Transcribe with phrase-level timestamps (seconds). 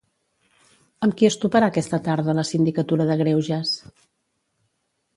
[1.07, 3.79] Amb qui es toparà aquesta tarda la Sindicatura de Greuges?